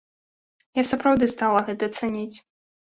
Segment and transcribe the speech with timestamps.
[0.81, 2.33] Я сапраўды стала гэта цаніць.